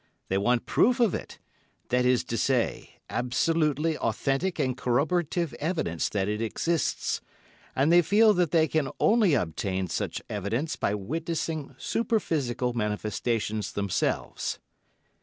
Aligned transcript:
They 0.29 0.37
want 0.39 0.65
proof 0.65 0.99
of 0.99 1.13
it—that 1.13 2.07
is 2.07 2.23
to 2.23 2.35
say, 2.35 2.95
absolutely 3.07 3.99
authentic 3.99 4.57
and 4.57 4.75
corroborative 4.75 5.53
evidence 5.59 6.09
that 6.09 6.27
it 6.27 6.41
exists—and 6.41 7.91
they 7.91 8.01
feel 8.01 8.33
that 8.33 8.49
they 8.49 8.67
can 8.67 8.89
only 8.99 9.35
obtain 9.35 9.85
such 9.89 10.19
evidence 10.27 10.75
by 10.75 10.95
witnessing 10.95 11.75
superphysical 11.77 12.73
manifestations 12.73 13.73
themselves. 13.73 14.57